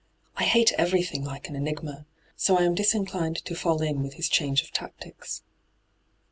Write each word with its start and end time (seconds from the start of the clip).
I 0.35 0.45
hate 0.45 0.73
everything 0.79 1.23
like 1.23 1.47
an 1.47 1.55
enigma 1.55 2.07
I 2.07 2.09
So 2.35 2.57
I 2.57 2.63
am 2.63 2.73
disinclined 2.73 3.35
to 3.45 3.53
fall 3.55 3.83
in 3.83 4.01
with 4.01 4.15
his 4.15 4.29
change 4.29 4.63
of 4.63 4.71
tactics.' 4.71 5.43